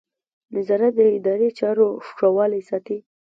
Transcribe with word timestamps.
نظارت 0.55 0.93
د 0.97 0.99
اداري 1.17 1.49
چارو 1.59 1.87
ښه 2.15 2.27
والی 2.35 2.61
ساتي. 2.69 2.97